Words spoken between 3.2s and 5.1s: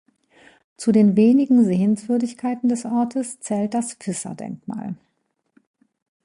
zählt das Visser-Denkmal.